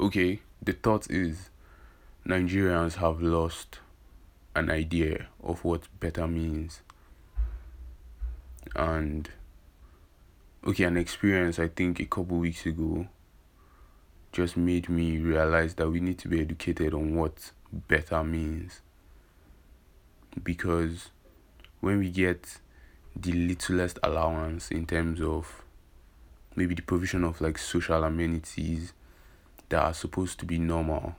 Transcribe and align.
okay, 0.00 0.40
the 0.62 0.72
thought 0.72 1.10
is 1.10 1.50
Nigerians 2.26 2.94
have 2.94 3.20
lost 3.20 3.80
an 4.56 4.70
idea 4.70 5.26
of 5.42 5.64
what 5.64 5.88
better 6.00 6.26
means. 6.26 6.80
And 8.74 9.28
okay, 10.66 10.84
an 10.84 10.96
experience 10.96 11.58
I 11.58 11.68
think 11.68 12.00
a 12.00 12.06
couple 12.06 12.38
weeks 12.38 12.64
ago 12.66 13.08
just 14.32 14.56
made 14.56 14.88
me 14.88 15.18
realize 15.18 15.74
that 15.74 15.88
we 15.90 16.00
need 16.00 16.18
to 16.18 16.28
be 16.28 16.40
educated 16.40 16.92
on 16.94 17.14
what 17.14 17.52
better 17.72 18.24
means. 18.24 18.80
Because 20.42 21.10
when 21.80 21.98
we 21.98 22.10
get 22.10 22.58
the 23.14 23.32
littlest 23.32 23.98
allowance 24.02 24.70
in 24.70 24.86
terms 24.86 25.20
of 25.20 25.62
maybe 26.56 26.74
the 26.74 26.82
provision 26.82 27.22
of 27.22 27.40
like 27.40 27.58
social 27.58 28.02
amenities 28.02 28.92
that 29.74 29.82
are 29.82 29.92
supposed 29.94 30.38
to 30.38 30.44
be 30.44 30.56
normal 30.56 31.16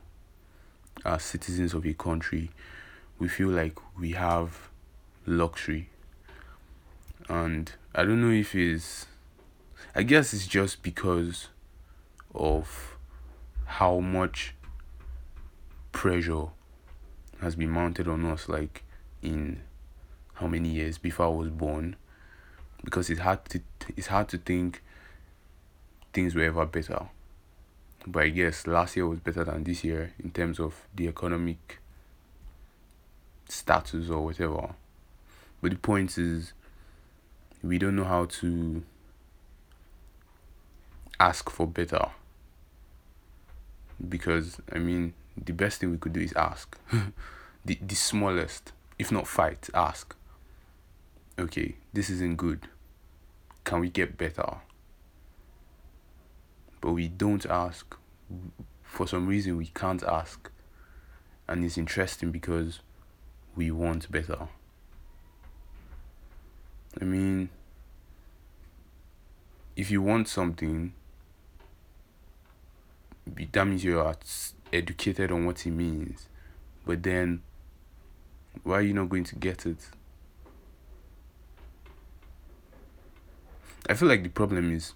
as 1.03 1.23
citizens 1.23 1.73
of 1.73 1.85
a 1.85 1.93
country, 1.93 2.51
we 3.19 3.27
feel 3.27 3.49
like 3.49 3.77
we 3.99 4.11
have 4.11 4.69
luxury. 5.25 5.89
And 7.27 7.69
I 7.93 8.03
don't 8.05 8.21
know 8.21 8.33
if 8.33 8.55
it's, 8.55 9.07
I 9.93 10.03
guess 10.03 10.33
it's 10.33 10.47
just 10.47 10.83
because 10.83 11.49
of 12.33 12.97
how 13.65 13.99
much 13.99 14.55
pressure 15.91 16.45
has 17.41 17.57
been 17.57 17.71
mounted 17.71 18.07
on 18.07 18.23
us, 18.23 18.47
like 18.47 18.83
in 19.21 19.63
how 20.35 20.47
many 20.47 20.69
years 20.69 20.97
before 20.97 21.25
I 21.25 21.29
was 21.29 21.49
born, 21.49 21.97
because 22.85 23.09
it's 23.09 23.19
hard 23.19 23.43
to 23.49 23.59
it's 23.97 24.07
hard 24.07 24.29
to 24.29 24.37
think 24.37 24.81
things 26.13 26.33
were 26.33 26.43
ever 26.43 26.65
better. 26.65 27.09
But 28.07 28.23
I 28.23 28.29
guess 28.29 28.67
last 28.67 28.95
year 28.95 29.07
was 29.07 29.19
better 29.19 29.43
than 29.43 29.63
this 29.63 29.83
year 29.83 30.13
in 30.23 30.31
terms 30.31 30.59
of 30.59 30.75
the 30.95 31.07
economic 31.07 31.79
status 33.49 34.09
or 34.09 34.25
whatever. 34.25 34.75
But 35.61 35.71
the 35.71 35.77
point 35.77 36.17
is, 36.17 36.53
we 37.63 37.79
don't 37.79 37.95
know 37.95 38.03
how 38.03 38.25
to 38.25 38.83
ask 41.19 41.49
for 41.49 41.65
better. 41.65 42.09
Because, 44.07 44.59
I 44.71 44.77
mean, 44.77 45.13
the 45.37 45.53
best 45.53 45.79
thing 45.79 45.91
we 45.91 45.97
could 45.97 46.13
do 46.13 46.19
is 46.19 46.33
ask. 46.33 46.77
the, 47.65 47.79
the 47.81 47.95
smallest, 47.95 48.73
if 48.99 49.11
not 49.11 49.27
fight, 49.27 49.69
ask. 49.73 50.15
Okay, 51.39 51.75
this 51.93 52.09
isn't 52.09 52.37
good. 52.37 52.67
Can 53.63 53.79
we 53.79 53.89
get 53.89 54.17
better? 54.17 54.57
But 56.85 56.91
we 56.91 57.07
don't 57.07 57.47
ask. 57.47 57.97
For 58.83 59.07
some 59.07 59.25
reason, 59.25 59.57
we 59.57 59.71
can't 59.73 60.03
ask. 60.03 60.51
And 61.47 61.65
it's 61.65 61.79
interesting 61.79 62.29
because 62.29 62.79
we 63.55 63.71
want 63.71 64.11
better. 64.11 64.49
I 67.01 67.05
mean, 67.05 67.49
if 69.75 69.89
you 69.89 70.03
want 70.03 70.27
something, 70.27 70.93
that 73.51 73.65
means 73.65 73.83
you 73.83 73.99
are 73.99 74.15
educated 74.71 75.31
on 75.31 75.47
what 75.47 75.65
it 75.65 75.71
means. 75.71 76.27
But 76.85 77.01
then, 77.01 77.41
why 78.61 78.75
are 78.75 78.81
you 78.81 78.93
not 78.93 79.09
going 79.09 79.23
to 79.23 79.35
get 79.35 79.65
it? 79.65 79.89
I 83.89 83.95
feel 83.95 84.07
like 84.07 84.21
the 84.21 84.29
problem 84.29 84.71
is 84.71 84.93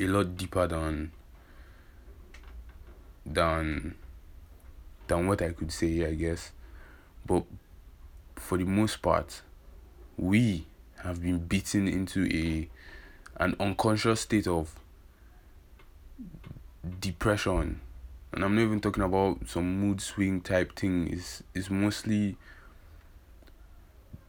a 0.00 0.06
lot 0.06 0.36
deeper 0.36 0.66
than 0.66 1.12
than 3.26 3.94
than 5.06 5.26
what 5.26 5.42
I 5.42 5.50
could 5.50 5.72
say, 5.72 6.06
I 6.06 6.14
guess. 6.14 6.52
But 7.26 7.44
for 8.36 8.58
the 8.58 8.64
most 8.64 9.00
part, 9.02 9.42
we 10.16 10.66
have 11.02 11.22
been 11.22 11.38
beaten 11.38 11.88
into 11.88 12.26
a 12.26 12.68
an 13.42 13.56
unconscious 13.58 14.20
state 14.20 14.46
of 14.46 14.78
depression. 17.00 17.80
And 18.32 18.44
I'm 18.44 18.54
not 18.54 18.62
even 18.62 18.80
talking 18.80 19.02
about 19.02 19.48
some 19.48 19.80
mood 19.80 20.00
swing 20.00 20.40
type 20.40 20.76
thing. 20.76 21.08
It's 21.12 21.42
it's 21.54 21.70
mostly 21.70 22.36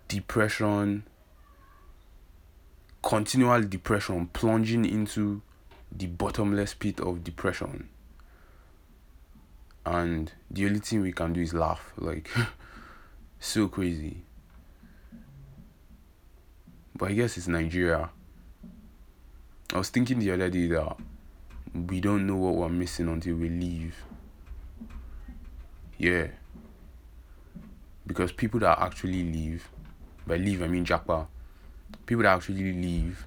depression, 0.07 1.03
continual 3.01 3.61
depression, 3.63 4.27
plunging 4.27 4.85
into 4.85 5.41
the 5.91 6.07
bottomless 6.07 6.73
pit 6.73 6.99
of 6.99 7.23
depression. 7.23 7.89
And 9.85 10.31
the 10.49 10.65
only 10.65 10.79
thing 10.79 11.01
we 11.01 11.11
can 11.11 11.33
do 11.33 11.41
is 11.41 11.53
laugh. 11.53 11.93
Like 11.97 12.29
so 13.39 13.67
crazy. 13.67 14.23
But 16.97 17.11
I 17.11 17.13
guess 17.13 17.37
it's 17.37 17.47
Nigeria. 17.47 18.09
I 19.73 19.77
was 19.77 19.89
thinking 19.89 20.19
the 20.19 20.31
other 20.31 20.49
day 20.49 20.67
that 20.67 20.95
we 21.73 21.99
don't 21.99 22.25
know 22.25 22.37
what 22.37 22.55
we're 22.55 22.69
missing 22.69 23.09
until 23.09 23.35
we 23.35 23.49
leave. 23.49 23.95
Yeah. 25.97 26.27
Because 28.07 28.31
people 28.31 28.59
that 28.61 28.79
actually 28.79 29.23
leave, 29.23 29.67
by 30.25 30.37
leave 30.37 30.61
I 30.61 30.67
mean 30.67 30.85
Japa, 30.85 31.27
people 32.05 32.23
that 32.23 32.35
actually 32.35 32.71
leave, 32.71 33.25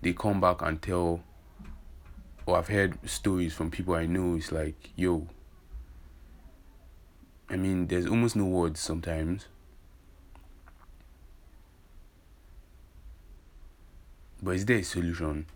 they 0.00 0.12
come 0.12 0.40
back 0.40 0.62
and 0.62 0.80
tell, 0.80 1.22
or 2.46 2.58
I've 2.58 2.68
heard 2.68 2.98
stories 3.08 3.54
from 3.54 3.70
people 3.70 3.94
I 3.94 4.06
know, 4.06 4.34
it's 4.34 4.52
like, 4.52 4.90
yo, 4.96 5.26
I 7.48 7.56
mean, 7.56 7.86
there's 7.86 8.06
almost 8.06 8.34
no 8.34 8.44
words 8.44 8.80
sometimes. 8.80 9.46
But 14.42 14.56
is 14.56 14.64
there 14.64 14.78
a 14.78 14.82
solution? 14.82 15.46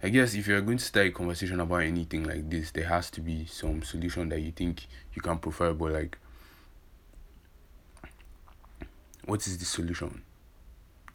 I 0.00 0.10
guess 0.10 0.34
if 0.34 0.46
you're 0.46 0.60
going 0.60 0.78
to 0.78 0.84
start 0.84 1.08
a 1.08 1.10
conversation 1.10 1.58
about 1.58 1.78
anything 1.78 2.22
like 2.22 2.48
this, 2.48 2.70
there 2.70 2.84
has 2.84 3.10
to 3.10 3.20
be 3.20 3.46
some 3.46 3.82
solution 3.82 4.28
that 4.28 4.40
you 4.40 4.52
think 4.52 4.86
you 5.12 5.20
can 5.20 5.38
prefer. 5.38 5.72
But 5.72 5.92
like, 5.92 6.18
what 9.24 9.44
is 9.46 9.58
the 9.58 9.64
solution? 9.64 10.22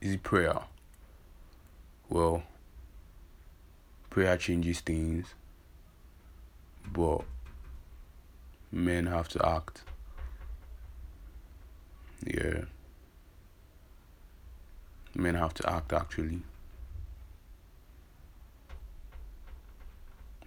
Is 0.02 0.14
it 0.16 0.24
prayer? 0.24 0.64
Well, 2.10 2.44
prayer 4.14 4.38
changes 4.38 4.80
things, 4.80 5.26
but 6.94 7.22
men 8.72 9.08
have 9.08 9.28
to 9.28 9.46
act. 9.46 9.84
Yeah. 12.26 12.62
Men 15.16 15.36
have 15.36 15.54
to 15.56 15.70
act 15.70 15.92
actually. 15.92 16.42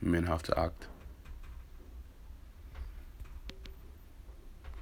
men 0.00 0.26
have 0.26 0.42
to 0.44 0.58
act. 0.58 0.86